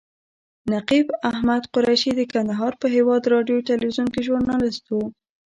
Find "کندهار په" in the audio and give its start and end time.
2.31-2.87